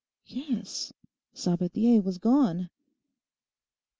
[0.25, 0.91] Yes,
[1.31, 2.71] Sabathier was gone.